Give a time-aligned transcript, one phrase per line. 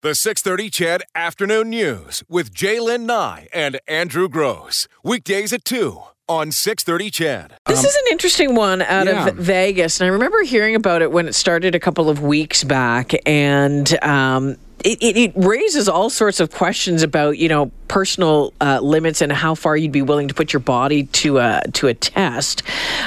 [0.00, 4.86] The 630 CHED Afternoon News with Jaylen Nye and Andrew Gross.
[5.02, 7.54] Weekdays at 2 on 630 CHED.
[7.66, 9.26] This is an interesting one out yeah.
[9.26, 12.62] of Vegas, and I remember hearing about it when it started a couple of weeks
[12.62, 18.52] back, and um, it, it, it raises all sorts of questions about you know personal
[18.60, 21.86] uh, limits and how far you'd be willing to put your body to a to
[21.88, 22.62] a test.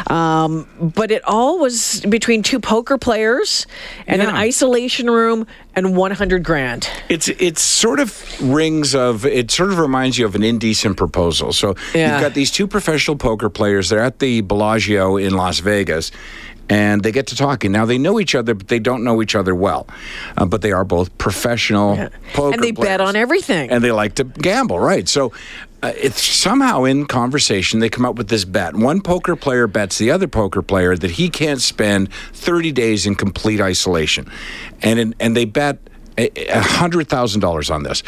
[0.10, 3.68] Um, but it all was between two poker players
[4.08, 5.46] and an isolation room
[5.76, 6.90] and 100 grand.
[7.10, 11.53] It's it's sort of rings of it sort of reminds you of an indecent proposal.
[11.53, 12.14] So Yeah.
[12.14, 13.90] you've got these two professional poker players.
[13.90, 16.12] They're at the Bellagio in Las Vegas.
[16.70, 17.72] And they get to talking.
[17.74, 19.88] Now they know each other, but they don't know each other well.
[20.38, 21.98] Uh, but they are both professional
[22.34, 23.70] poker And they bet on everything.
[23.70, 25.10] and they like to gamble, right?
[25.10, 25.34] So
[25.84, 28.76] uh, it's somehow in conversation they come up with this bet.
[28.76, 33.16] One poker player bets the other poker player that he can't spend 30 days in
[33.16, 34.32] complete isolation,
[34.82, 35.80] and in, and they bet
[36.18, 38.04] a hundred thousand dollars on this,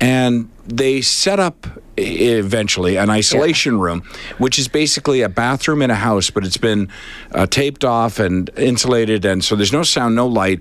[0.00, 4.02] and they set up eventually an isolation room,
[4.38, 6.88] which is basically a bathroom in a house, but it's been
[7.32, 10.60] uh, taped off and insulated, and so there's no sound, no light.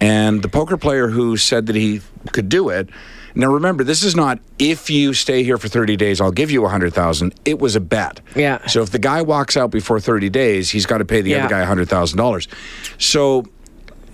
[0.00, 2.00] And the poker player who said that he
[2.32, 2.88] could do it.
[3.34, 6.64] Now remember, this is not if you stay here for 30 days, I'll give you
[6.66, 7.34] a hundred thousand.
[7.46, 8.20] It was a bet.
[8.34, 8.66] Yeah.
[8.66, 11.44] So if the guy walks out before 30 days, he's got to pay the Yeah.
[11.44, 12.46] other guy a hundred thousand dollars.
[12.98, 13.44] So i-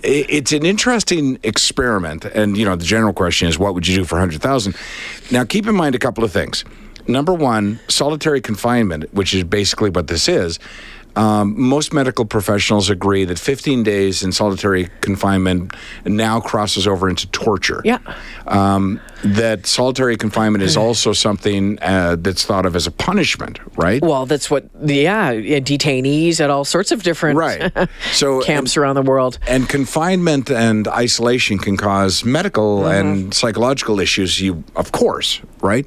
[0.03, 4.05] it's an interesting experiment, and you know the general question is, what would you do
[4.05, 4.75] for a hundred thousand?
[5.31, 6.63] Now, keep in mind a couple of things.
[7.07, 10.59] Number one, solitary confinement, which is basically what this is.
[11.15, 15.73] Um, most medical professionals agree that 15 days in solitary confinement
[16.05, 17.81] now crosses over into torture.
[17.83, 17.97] Yeah.
[18.47, 24.01] Um, that solitary confinement is also something uh, that's thought of as a punishment, right?
[24.01, 27.89] Well, that's what, yeah, yeah, detainees at all sorts of different Right.
[28.13, 29.39] So camps around the world.
[29.45, 34.39] And confinement and isolation can cause medical and psychological issues.
[34.39, 35.85] You, of course, right?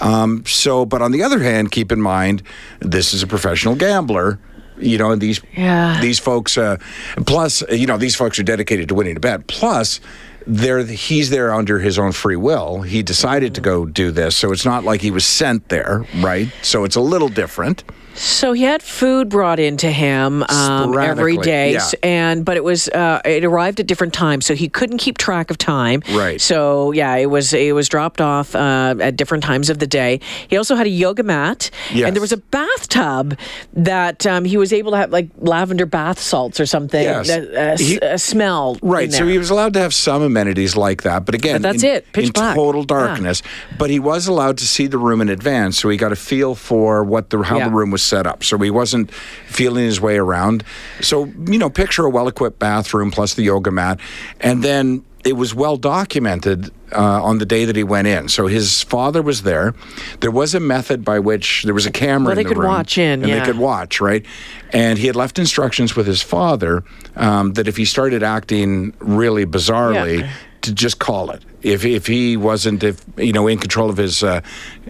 [0.00, 2.42] Um, so, but on the other hand, keep in mind
[2.80, 4.38] this is a professional gambler.
[4.78, 6.00] You know, and these Yeah.
[6.00, 6.56] these folks.
[6.56, 6.78] Uh,
[7.26, 9.46] plus, you know, these folks are dedicated to winning a bet.
[9.46, 10.00] Plus.
[10.46, 12.80] There, he's there under his own free will.
[12.80, 16.48] He decided to go do this, so it's not like he was sent there, right?
[16.62, 17.84] So it's a little different.
[18.14, 21.88] So he had food brought into him um, every day, yeah.
[22.02, 25.50] and but it was uh, it arrived at different times, so he couldn't keep track
[25.50, 26.02] of time.
[26.12, 26.40] Right.
[26.40, 30.20] So yeah, it was it was dropped off uh, at different times of the day.
[30.48, 32.06] He also had a yoga mat, Yes.
[32.08, 33.38] and there was a bathtub
[33.72, 37.02] that um, he was able to have like lavender bath salts or something.
[37.02, 37.28] Yes.
[37.28, 38.76] that, uh, He- a smell.
[38.82, 39.12] Right.
[39.12, 41.90] So he was allowed to have some amenities like that, but again, But that's in,
[41.90, 42.54] it, pitch in black.
[42.56, 42.86] total Yeah.
[42.86, 43.42] darkness.
[43.78, 46.54] But he was allowed to see the room in advance, so he got a feel
[46.54, 47.64] for what the how Yeah.
[47.68, 48.42] the room was set up.
[48.44, 49.10] So he wasn't
[49.46, 50.64] feeling his way around.
[51.00, 54.00] So you know, picture a well-equipped bathroom plus the yoga mat,
[54.40, 58.28] and then it was well documented uh, on the day that he went in.
[58.28, 59.74] So his father was there.
[60.20, 62.68] There was a method by which there was a camera Well, they the could room,
[62.68, 63.40] watch in, and yeah.
[63.40, 64.24] they could watch, right?
[64.72, 66.82] And he had left instructions with his father
[67.16, 70.30] um, that if he started acting really bizarrely, Yeah.
[70.62, 71.42] To just call it.
[71.62, 74.40] If if he wasn't, if you know, in control of his, uh,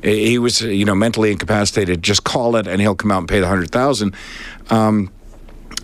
[0.03, 3.41] he was, you know, mentally incapacitated, just call it, and he'll come out and pay
[3.41, 4.15] the hundred thousand.
[4.71, 5.11] Um,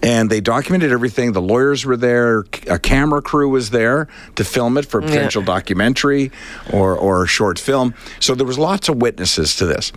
[0.03, 1.33] and they documented everything.
[1.33, 2.45] The lawyers were there.
[2.69, 6.31] A camera crew was there to film it for a potential documentary
[6.73, 7.95] or, or a short film.
[8.21, 9.93] So there was lots of witnesses to this.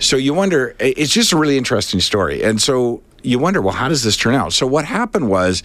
[0.00, 2.42] So you wonder, it's just a really interesting story.
[2.42, 4.52] And so you wonder, well, how does this turn out?
[4.52, 5.62] So what happened was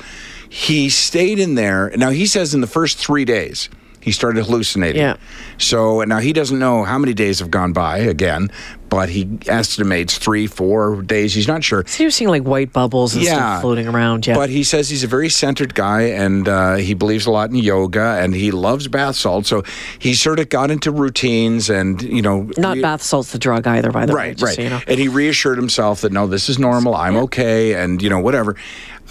[0.50, 1.92] he stayed in there.
[1.96, 3.70] Now he says in the first three days,
[4.02, 5.02] he started hallucinating.
[5.02, 5.16] Yeah.
[5.58, 8.52] So now he doesn't know how many days have gone by again,
[8.94, 11.34] but he estimates three, four days.
[11.34, 11.84] He's not sure.
[11.88, 14.28] So you're seeing like white bubbles and stuff floating around.
[14.28, 14.36] Yeah.
[14.36, 17.56] But he says he's a very centered guy and uh, he believes a lot in
[17.56, 19.48] yoga and he loves bath salt.
[19.48, 19.64] So
[19.98, 22.52] he sort of got into routines and, you know.
[22.56, 24.30] Not re- bath salts, the drug either, by the way.
[24.30, 24.56] Right, right.
[24.56, 24.82] So you know.
[24.86, 26.94] And he reassured himself that, no, this is normal.
[26.94, 27.74] I'm okay.
[27.74, 28.56] And, you know, whatever.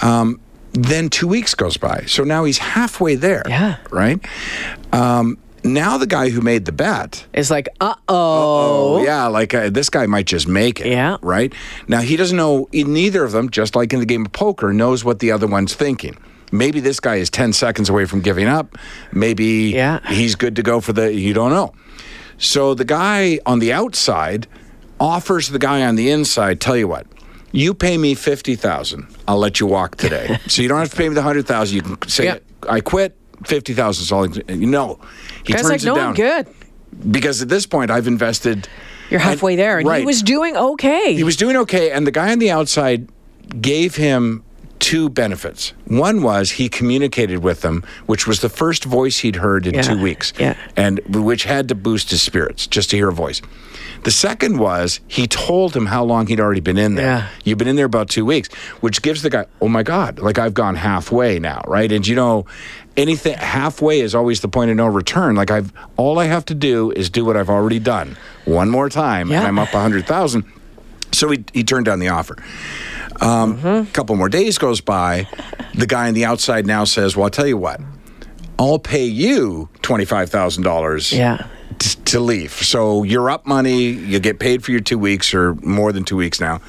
[0.00, 0.40] Um,
[0.74, 2.04] then two weeks goes by.
[2.06, 3.42] So now he's halfway there.
[3.48, 3.78] Yeah.
[3.90, 4.24] Right?
[4.92, 7.26] Um, now the guy who made the bet.
[7.32, 9.02] is like, uh oh.
[9.04, 10.86] Yeah, like uh, this guy might just make it.
[10.88, 11.16] Yeah.
[11.22, 11.52] Right?
[11.88, 15.04] Now, he doesn't know, neither of them, just like in the game of poker, knows
[15.04, 16.16] what the other one's thinking.
[16.50, 18.76] Maybe this guy is 10 seconds away from giving up.
[19.12, 20.00] Maybe Yeah.
[20.08, 21.72] he's good to go for the, you don't know.
[22.38, 24.46] So the guy on the outside
[25.00, 27.06] offers the guy on the inside, tell you what,
[27.52, 30.38] you pay me 50000 I'll let you walk today.
[30.48, 32.38] so you don't have to pay me the 100000 You can say, Yeah.
[32.68, 34.28] I quit, 50000 is all.
[34.28, 34.98] You know.
[35.44, 36.48] He Guy's turns like, it no, down I'm good.
[37.10, 38.68] because at this point I've invested.
[39.10, 39.78] You're halfway there.
[39.78, 40.00] And right.
[40.00, 41.14] he was doing okay.
[41.14, 43.08] He was doing okay, and the guy on the outside
[43.60, 44.42] gave him
[44.82, 45.72] two benefits.
[45.86, 49.82] One was he communicated with them, which was the first voice he'd heard in Yeah,
[49.82, 50.56] two weeks, yeah.
[50.76, 53.40] and which had to boost his spirits just to hear a voice.
[54.02, 57.06] The second was he told him how long he'd already been in there.
[57.06, 57.28] Yeah.
[57.44, 60.38] You've been in there about two weeks, which gives the guy, oh my God, like
[60.38, 61.90] I've gone halfway now, right?
[61.92, 62.44] And you know,
[62.96, 65.36] anything halfway is always the point of no return.
[65.36, 68.88] Like I've all I have to do is do what I've already done one more
[68.88, 70.44] time, and I'm up a hundred thousand.
[71.22, 72.36] So he, he turned down the offer.
[73.20, 75.28] Um, A couple more days goes by.
[75.72, 77.80] The guy on the outside now says, "Well, I'll tell you what.
[78.58, 81.46] I'll pay you twenty five thousand dollars Yeah.
[81.78, 82.50] t- to leave.
[82.50, 83.82] So you're up money.
[83.90, 86.60] You get paid for your two weeks or more than two weeks now.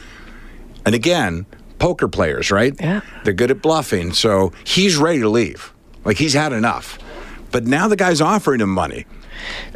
[0.85, 1.47] And again,
[1.79, 2.75] poker players, right?
[2.79, 3.01] Yeah.
[3.23, 4.13] They're good at bluffing.
[4.13, 5.73] So he's ready to leave.
[6.05, 6.99] Like he's had enough.
[7.51, 9.07] But now the guy's offering him money.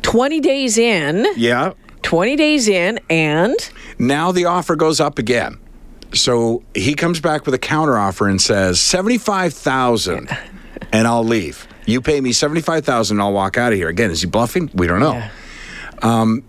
[0.03, 1.73] 20 days in, Yeah.
[2.07, 3.54] 20 days in, and
[4.00, 5.59] Now the offer goes up again.
[6.13, 10.30] So he comes back with a counter offer and says, 75,000
[10.94, 11.68] and I'll leave.
[11.86, 13.89] You pay me 75,000 and I'll walk out of here.
[13.89, 14.69] Again, is he bluffing?
[14.74, 15.15] We don't know.
[15.15, 15.31] Yeah.
[16.01, 16.45] Um,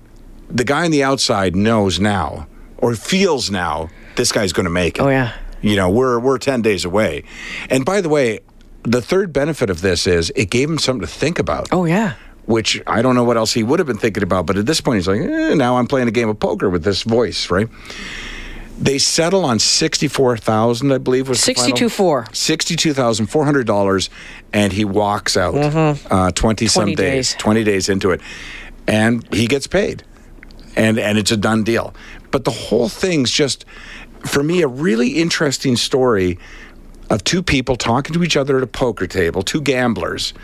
[0.49, 2.47] the guy on the outside knows now
[2.77, 5.03] or feels now this guy's going to make it.
[5.03, 5.35] Oh, yeah.
[5.61, 7.25] You know, we're we're 10 days away.
[7.69, 8.41] And by the way,
[8.85, 12.15] the third benefit of this is it gave him something to think about oh, yeah.
[12.49, 14.47] Which I don't know what else he would have been thinking about.
[14.47, 16.83] But at this point, he's like, eh, now I'm playing a game of poker with
[16.83, 17.69] this voice, right?
[18.81, 22.35] They settle on sixty-four thousand, I believe, was final- 62.4.
[22.35, 24.09] Sixty-two thousand four hundred dollars,
[24.53, 25.55] and he walks out
[26.11, 27.17] uh, twenty some days, Mm-hmm.
[27.17, 27.35] days.
[27.39, 28.21] twenty days into it,
[28.87, 30.05] and he gets paid,
[30.77, 31.93] and and it's a done deal.
[32.31, 33.65] But the whole thing's just,
[34.25, 36.39] for me, a really interesting story
[37.11, 40.35] of two people talking to each other at a poker table, two gamblers,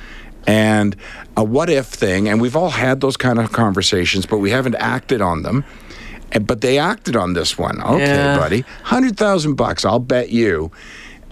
[0.46, 0.96] and
[1.36, 2.28] a what if thing.
[2.28, 5.64] And we've all had those kind of conversations, but we haven't acted on them.
[6.40, 7.80] But they acted on this one.
[7.80, 8.36] Okay, Yeah.
[8.36, 10.72] buddy, hundred thousand bucks, I'll bet you.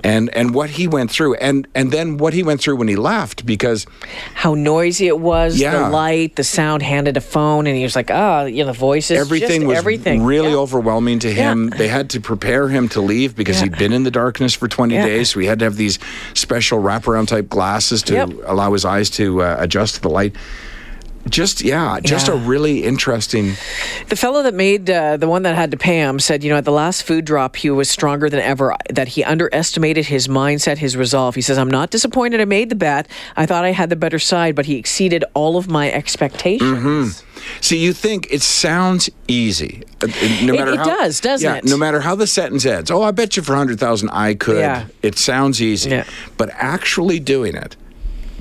[0.05, 2.97] And and what he went through, and and then what he went through when he
[2.97, 3.87] left, because
[4.35, 5.85] How noisy it was, Yeah.
[5.85, 8.79] the light, the sound, handed a phone, and he was like, oh, you know, the
[8.79, 9.17] voices.
[9.17, 10.25] everything was everything.
[10.25, 10.57] really Yeah.
[10.57, 11.69] overwhelming to him.
[11.71, 11.79] Yeah.
[11.79, 14.95] They had to prepare him to leave because he'd been in the darkness for 20
[14.95, 15.07] Yeah.
[15.07, 15.31] days.
[15.31, 15.99] So he had to have these
[16.35, 18.31] special wraparound type glasses to Yep.
[18.47, 20.35] allow his eyes to uh, adjust to the light.
[21.29, 22.35] Just, yeah, just Yeah.
[22.35, 23.53] a really interesting.
[24.09, 26.57] The fellow that made uh, the one that had to pay him said, you know,
[26.57, 30.79] at the last food drop, he was stronger than ever, that he underestimated his mindset,
[30.79, 31.35] his resolve.
[31.37, 33.07] He says, I'm not disappointed I made the bet.
[33.37, 37.23] I thought I had the better side, but he exceeded all of my expectations.
[37.61, 39.83] See, you think it sounds easy.
[40.03, 40.07] uh,
[40.43, 41.65] No It- matter it how, does, doesn't yeah, it?
[41.65, 42.91] No matter how the sentence ends.
[42.91, 44.59] Oh, I bet you for 100,000 I could.
[44.59, 44.85] Yeah.
[45.03, 45.91] It sounds easy.
[45.91, 46.05] Yeah.
[46.37, 47.77] But actually doing it,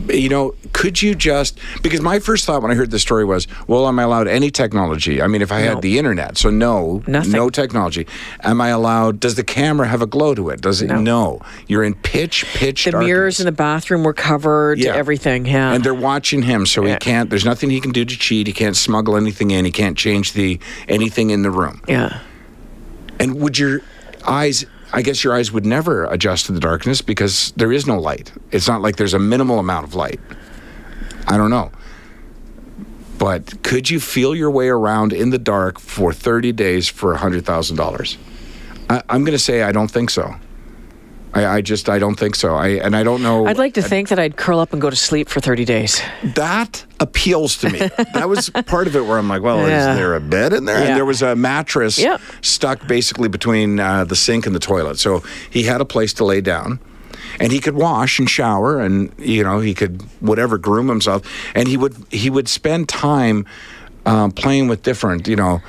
[0.10, 3.48] you know, could you just because my first thought when I heard the story was,
[3.68, 5.22] well, am I allowed any technology?
[5.22, 5.68] I mean, if I No.
[5.76, 7.32] had the internet, so no, Nothing.
[7.32, 8.08] no technology.
[8.44, 9.20] Am I allowed?
[9.20, 10.62] Does the camera have a glow to it?
[10.62, 10.88] Does it?
[10.88, 11.42] No.
[11.68, 12.86] You're in pitch, pitch.
[12.86, 14.96] The mirrors in the bathroom were covered, Yeah.
[14.96, 15.46] everything.
[15.46, 15.74] Yeah.
[15.74, 17.30] and they're watching him, so he can't.
[17.30, 18.48] There's nothing he can do to cheat.
[18.48, 19.66] He can't smuggle anything in.
[19.66, 21.82] He can't change the anything in the room.
[21.88, 22.20] yeah.
[23.20, 23.82] And would your
[24.28, 24.66] eyes?
[24.94, 28.32] I guess your eyes would never adjust to the darkness because there is no light.
[28.52, 30.20] It's not like there's a minimal amount of light.
[31.28, 31.72] I don't know.
[33.18, 38.18] But could you feel your way around in the dark for 30 days for $100,000?
[38.90, 40.36] I- I'm going to say I don't think so.
[41.34, 42.56] I, I just I don't think so.
[42.56, 43.46] I and I don't know.
[43.46, 46.02] I'd like to think that I'd curl up and go to sleep for 30 days.
[46.36, 47.80] that appeals to me.
[48.14, 49.92] that was part of it where I'm like, well, Yeah.
[49.92, 50.80] is there a bed in there?
[50.80, 50.86] Yeah.
[50.90, 52.18] And there was a mattress Yeah.
[52.42, 55.00] stuck basically between uh, the sink and the toilet.
[55.00, 56.80] So he had a place to lay down.
[57.40, 61.22] And he could wash and shower, and you know he could whatever groom himself,
[61.56, 63.46] and he would he would spend time
[64.06, 65.62] um, playing with different you know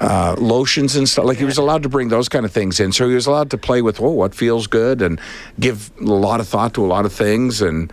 [0.00, 1.24] uh, lotions and stuff.
[1.24, 3.50] Like he was allowed to bring those kind of things in, so he was allowed
[3.50, 5.20] to play with oh what feels good and
[5.58, 7.92] give a lot of thought to a lot of things and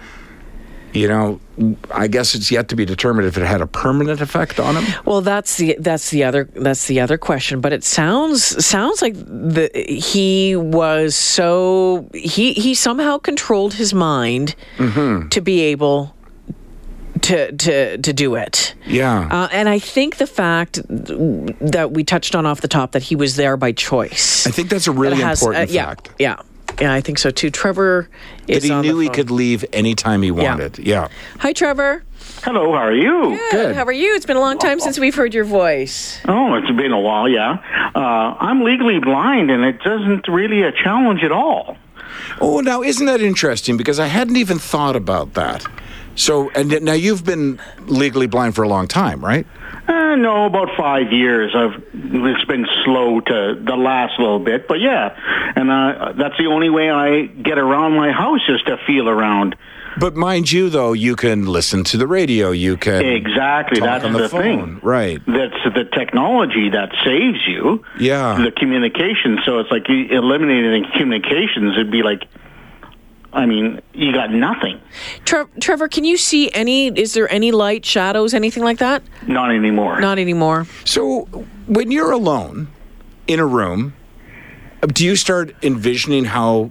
[0.96, 1.40] you know,
[1.90, 4.94] I guess it's yet to be determined if it had a permanent effect on him.
[5.06, 7.62] Well, that's the that's the other that's the other question.
[7.62, 14.54] But it sounds sounds like the he was so he he somehow controlled his mind
[14.78, 15.30] Mm-hmm.
[15.30, 16.13] to be able
[17.24, 18.76] to to to do it.
[18.86, 19.28] Yeah.
[19.32, 23.16] Uh, and I think the fact that we touched on off the top that he
[23.16, 24.46] was there by choice.
[24.48, 26.10] I think that's a really That has- important uh, yeah, fact.
[26.20, 26.36] Yeah,
[26.80, 27.50] yeah, I think so too.
[27.50, 28.10] Trevor
[28.48, 30.80] That is he on the knew he could leave anytime he wanted.
[30.80, 31.08] Yeah.
[31.40, 32.04] Hi, Trevor.
[32.44, 33.38] Hello, how are you?
[33.52, 33.76] Good.
[33.76, 34.16] How are you?
[34.16, 36.20] It's been a long time since we've heard your voice.
[36.28, 37.58] Oh, it's been a while, yeah.
[37.96, 38.00] Uh,
[38.40, 41.78] I'm legally blind, and it doesn't really a challenge at all.
[42.42, 43.78] Oh, now isn't that interesting?
[43.78, 45.66] Because I hadn't even thought about that.
[46.16, 49.48] So, and now you've been legally blind for a long time, right?
[49.88, 51.54] Uh, no, about five years.
[51.56, 55.18] I've it's been slow to the last little bit, but yeah,
[55.56, 59.56] and uh, that's the only way I get around my house is to feel around.
[60.00, 62.52] But mind you, though, you can listen to the radio.
[62.52, 64.80] You can Exactly, talk that's on the, the phone, thing.
[64.82, 65.22] right?
[65.26, 67.84] That's the technology that saves you.
[68.00, 68.42] Yeah.
[68.44, 69.40] the communication.
[69.46, 71.74] So it's like you eliminating communications.
[71.74, 72.24] It'd be like,
[73.32, 74.80] I mean, you got nothing.
[75.26, 76.88] Tre- Trevor, can you see any?
[76.88, 79.02] Is there any light, shadows, anything like that?
[79.28, 80.00] Not anymore.
[80.00, 80.68] Not anymore.
[80.86, 81.22] So,
[81.66, 82.68] when you're alone
[83.26, 83.94] in a room,
[84.88, 86.70] do you start envisioning how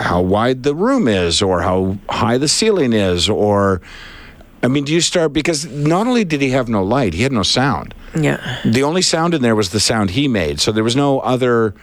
[0.00, 3.80] how wide the room is, or how high the ceiling is, or
[4.62, 7.32] I mean, do you start because not only did he have no light, he had
[7.32, 7.94] no sound.
[8.18, 8.60] Yeah.
[8.64, 10.58] The only sound in there was the sound he made.
[10.60, 11.74] So there was no other,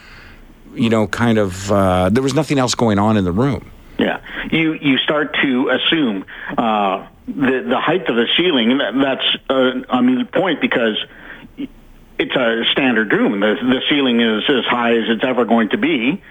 [0.76, 1.72] you know, kind of.
[1.72, 3.72] Uh, there was nothing else going on in the room.
[3.98, 4.20] Yeah,
[4.52, 6.26] you you start to assume
[6.58, 8.72] uh, the the height of the ceiling.
[8.72, 10.98] and that- That's a, a moot point because
[12.20, 13.40] it's a standard room.
[13.40, 16.22] The the ceiling is as high as it's ever going to be,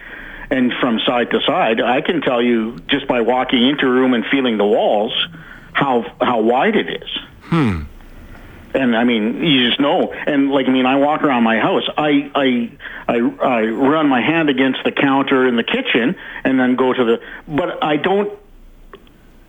[0.51, 4.15] and from side to side, I can tell you just by walking into a room
[4.15, 5.13] and feeling the walls
[5.73, 7.11] how how wide it is.
[7.43, 7.83] Hmm.
[8.75, 10.13] And I mean, you just know.
[10.13, 11.85] And like, I mean, I walk around my house.
[11.97, 12.71] I I
[13.09, 17.05] I, I run my hand against the counter in the kitchen, and then go to
[17.05, 17.21] the.
[17.49, 18.33] But I don't.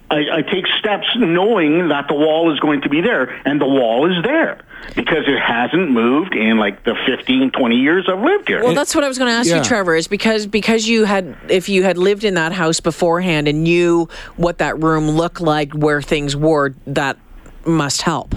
[0.09, 3.65] I, I take steps knowing that the wall is going to be there, and the
[3.67, 4.61] wall is there
[4.95, 8.63] because it hasn't moved in like the 15, 20 years I've lived here.
[8.63, 9.57] Well, that's what I was going to ask Yeah.
[9.57, 9.95] you, Trevor.
[9.95, 14.07] Is because because you had if you had lived in that house beforehand and knew
[14.37, 17.17] what that room looked like, where things were, that
[17.65, 18.33] must help.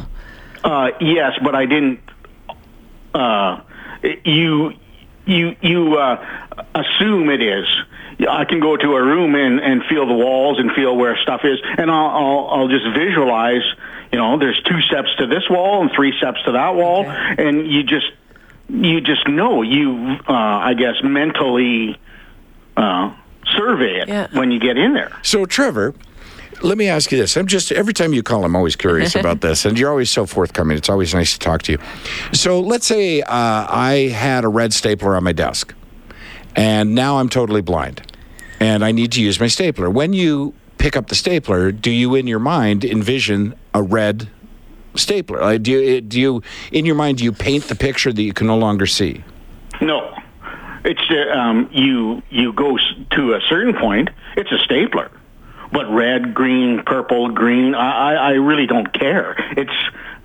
[0.65, 2.01] Uh, yes, but I didn't.
[3.15, 3.61] Uh,
[4.25, 4.73] you
[5.27, 6.25] you you uh,
[6.75, 7.67] assume it is.
[8.29, 11.41] I can go to a room and, and feel the walls and feel where stuff
[11.45, 13.63] is, and I'll, I'll I'll just visualize.
[14.13, 17.67] You know, there's two steps to this wall and three steps to that wall, and
[17.71, 18.11] you just
[18.69, 20.19] you just know you.
[20.29, 21.99] Uh, I guess mentally
[22.77, 23.15] uh,
[23.57, 24.27] survey it Yeah.
[24.33, 25.13] when you get in there.
[25.23, 25.95] So, Trevor,
[26.63, 27.37] let me ask you this.
[27.37, 30.27] I'm just every time you call, I'm always curious about this, and you're always so
[30.27, 30.77] forthcoming.
[30.77, 31.79] It's always nice to talk to you.
[32.33, 35.73] So, let's say uh, I had a red stapler on my desk,
[36.57, 38.03] and now I'm totally blind,
[38.59, 39.91] and I need to use my stapler.
[39.91, 44.29] When you pick up the stapler, do you, in your mind, envision a red
[44.95, 45.41] stapler?
[45.41, 46.43] Like, do you, do you,
[46.73, 49.23] in your mind, do you paint the picture that you can no longer see?
[49.81, 50.15] No,
[50.85, 52.23] it's uh, um, you.
[52.31, 52.79] You go
[53.13, 54.11] to a certain point.
[54.37, 55.11] It's a stapler,
[55.73, 57.75] but red, green, purple, green.
[57.75, 59.37] I, I, I really don't care.
[59.57, 59.73] It's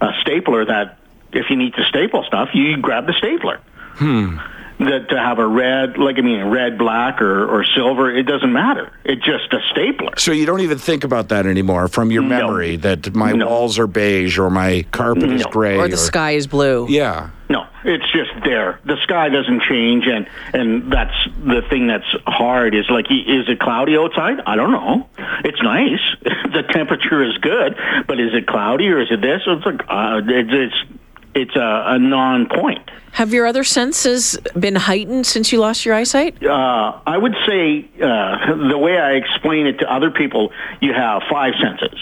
[0.01, 0.99] a stapler that
[1.31, 3.59] if you need to staple stuff, you grab the stapler.
[3.95, 4.37] Hmm.
[4.77, 8.51] That to have a red, like I mean, red, black, or, or silver, it doesn't
[8.51, 8.91] matter.
[9.05, 10.11] It's just a stapler.
[10.17, 12.27] So you don't even think about that anymore from your No.
[12.27, 13.47] memory that my No.
[13.47, 16.87] walls are beige or my carpet is gray Or the sky is blue.
[16.89, 17.29] Yeah.
[17.47, 18.79] No, it's just there.
[18.85, 21.13] The sky doesn't change, and and that's
[21.45, 22.73] the thing that's hard.
[22.75, 24.41] Is like, is it cloudy outside?
[24.45, 25.07] I don't know.
[25.45, 26.01] It's nice.
[26.51, 27.77] the temperature is good,
[28.07, 29.43] but is it cloudy or is it this?
[29.45, 30.91] It's like uh, it's it's
[31.35, 32.89] it's a, a non-point.
[33.11, 36.43] Have your other senses been heightened since you lost your eyesight?
[36.43, 40.51] Uh, I would say uh, the way I explain it to other people,
[40.81, 41.97] you have five senses,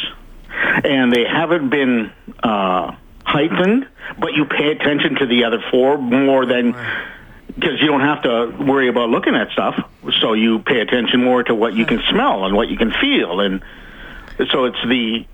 [0.84, 2.12] and they haven't been
[2.42, 3.88] uh, heightened,
[4.18, 6.76] but you pay attention to the other four more than
[7.48, 9.76] because you don't have to worry about looking at stuff.
[10.20, 13.40] So you pay attention more to what you can smell and what you can feel,
[13.40, 13.62] and
[14.52, 15.26] so it's the.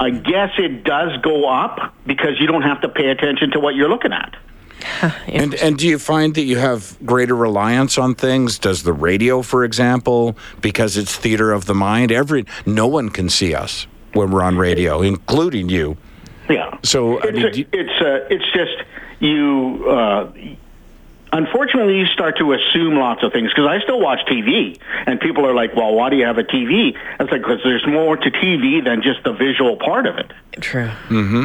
[0.00, 3.74] I guess it does go up because you don't have to pay attention to what
[3.74, 4.36] you're looking at.
[5.28, 8.58] And and do you find that you have greater reliance on things?
[8.58, 13.28] Does the radio, for example, because it's theater of the mind, every no one can
[13.30, 15.96] see us when we're on radio, including you.
[16.50, 16.76] Yeah.
[16.82, 18.84] So, I it's mean, do you- it's uh, it's just
[19.20, 19.86] you.
[19.88, 20.32] Uh,
[21.34, 25.46] unfortunately, you start to assume lots of things because I still watch TV, and people
[25.46, 28.30] are like, "Well, why do you have a TV?" It's like because there's more to
[28.30, 30.32] TV than just the visual part of it.
[30.60, 30.90] True.
[31.08, 31.44] Mm-hmm.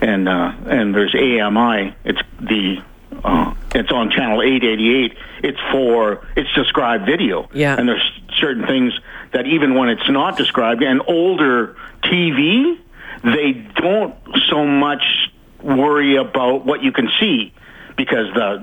[0.00, 1.94] And uh, and there's AMI.
[2.04, 2.82] It's the
[3.24, 5.16] uh, it's on channel 888.
[5.42, 7.48] It's for it's described video.
[7.52, 7.76] Yeah.
[7.76, 8.92] And there's certain things
[9.32, 12.78] that even when it's not described, and older TV,
[13.22, 14.14] they don't
[14.48, 15.30] so much
[15.62, 17.54] worry about what you can see
[17.96, 18.60] because the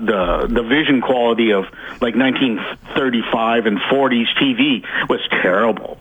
[0.48, 1.64] the the vision quality of
[2.00, 5.98] like 1935 and 40s TV was terrible.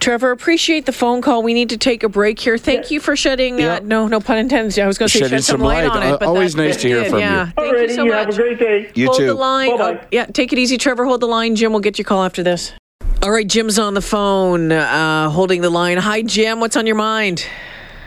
[0.00, 1.44] Trevor, appreciate the phone call.
[1.44, 2.58] We need to take a break here.
[2.58, 3.74] Thank you for shedding, Yeah.
[3.76, 4.76] uh, no, no pun intended.
[4.80, 5.96] I was going to say Shedding shed some, some light, light.
[5.96, 6.18] on it.
[6.18, 7.24] But Always that- nice to hear did, from you.
[7.24, 7.50] yeah.
[7.56, 8.34] Thank you so much.
[8.34, 8.90] great day.
[8.96, 9.26] you Hold too.
[9.26, 9.70] the line.
[9.70, 11.04] Oh, yeah, take it easy, Trevor.
[11.04, 11.54] Hold the line.
[11.54, 12.72] Jim We'll get your call after this.
[13.22, 15.98] All right, Jim's on the phone, uh, holding the line.
[15.98, 16.58] Hi, Jim.
[16.58, 17.46] What's on your mind?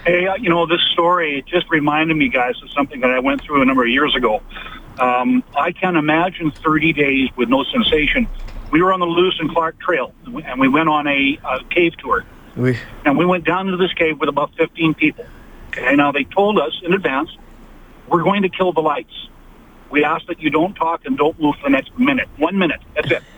[0.05, 3.19] Hey, uh, you know, this story it just reminded me, guys, of something that I
[3.19, 4.41] went through a number of years ago.
[4.99, 8.27] Um, I can't imagine 30 days with no sensation.
[8.71, 11.97] We were on the Lewis and Clark Trail, and we went on a, a cave
[11.97, 12.23] tour.
[12.55, 15.25] We, And we went down into this cave with about 15 people.
[15.69, 17.29] Okay, now they told us in advance,
[18.07, 19.27] we're going to kill the lights.
[19.89, 22.29] We ask that you don't talk and don't move for the next minute.
[22.37, 22.81] One minute.
[22.95, 23.23] That's it.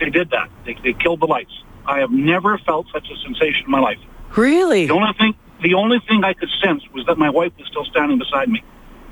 [0.00, 0.48] They did that.
[0.64, 1.52] They, they killed the lights.
[1.86, 3.98] I have never felt such a sensation in my life.
[4.34, 4.86] really?
[4.86, 7.84] The only thing, the only thing I could sense was that my wife was still
[7.84, 8.62] standing beside me.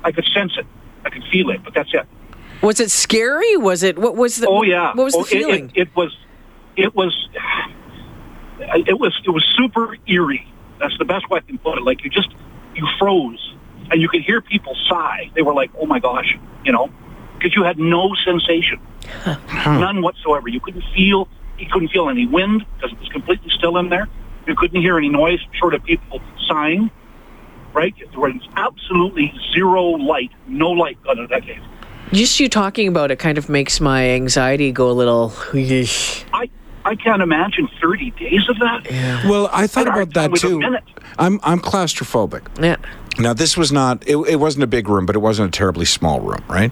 [0.03, 0.65] I could sense it.
[1.05, 2.07] I could feel it, but that's it.
[2.61, 3.55] Was it scary?
[3.57, 3.97] Was it?
[3.97, 4.47] What was the?
[4.47, 4.93] Oh yeah.
[4.93, 5.71] What was oh, the feeling?
[5.75, 6.17] It, it, it was,
[6.75, 7.29] it was,
[8.59, 10.45] it was, it was super eerie.
[10.79, 11.83] That's the best way I can put it.
[11.83, 12.29] Like you just,
[12.75, 13.55] you froze,
[13.91, 15.31] and you could hear people sigh.
[15.35, 16.89] They were like, "Oh my gosh," you know,
[17.37, 18.79] because you had no sensation,
[19.47, 20.49] none whatsoever.
[20.49, 24.07] You couldn't feel, you couldn't feel any wind because it was completely still in there.
[24.49, 26.89] You couldn't hear any noise short of people sighing.
[27.71, 27.93] Right?
[27.97, 31.61] There was absolutely zero light, no light got into that cave.
[32.11, 35.31] Just you talking about it kind of makes my anxiety go a little.
[35.53, 36.49] I,
[36.83, 38.87] I can't imagine 30 days of that.
[38.89, 39.29] Yeah.
[39.29, 40.59] Well, I thought I'd about argue that with a too.
[40.59, 40.83] minute.
[41.19, 42.47] I'm I'm claustrophobic.
[42.59, 42.77] Yeah.
[43.19, 45.85] Now, this was not, it, it wasn't a big room, but it wasn't a terribly
[45.85, 46.71] small room, right?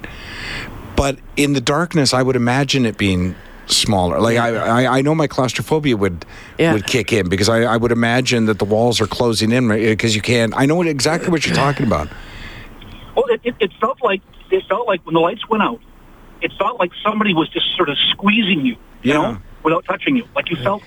[0.96, 3.36] But in the darkness, I would imagine it being
[3.68, 4.20] smaller.
[4.20, 4.56] Like, I,
[4.86, 6.26] I, I know my claustrophobia would
[6.58, 6.74] Yeah.
[6.74, 10.16] would kick in because I, I would imagine that the walls are closing in because
[10.16, 10.54] you can't.
[10.56, 12.08] I know exactly what you're talking about.
[13.16, 14.22] Well, it, it, it felt like
[14.52, 15.82] it felt like when the lights went out,
[16.42, 19.14] it felt like somebody was just sort of squeezing you, you Yeah.
[19.14, 20.26] know, without touching you.
[20.36, 20.84] Like you felt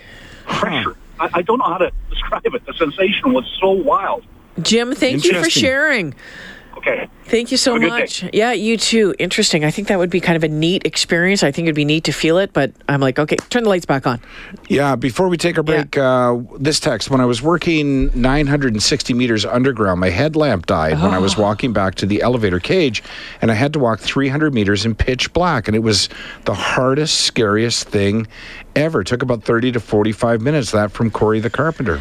[0.46, 0.96] pressure.
[1.18, 2.64] I, I don't know how to describe it.
[2.66, 4.24] The sensation was so wild.
[4.62, 6.14] Jim, thank you for sharing.
[6.80, 7.08] Okay.
[7.24, 8.24] Thank you so Have a good much.
[8.32, 9.14] Yeah, you too.
[9.18, 9.64] Interesting.
[9.64, 11.42] I think that would be kind of a neat experience.
[11.42, 13.86] I think it'd be neat to feel it, but I'm like, okay, turn the lights
[13.86, 14.20] back on.
[14.68, 19.44] Yeah, before we take our break, uh, this text when I was working 960 meters
[19.44, 23.02] underground, my headlamp died when I was walking back to the elevator cage,
[23.42, 25.68] and I had to walk 300 meters in pitch black.
[25.68, 26.08] And it was
[26.46, 28.26] the hardest, scariest thing
[28.74, 29.02] ever.
[29.02, 30.70] It took about 30 to 45 minutes.
[30.72, 32.00] That from Corey the Carpenter.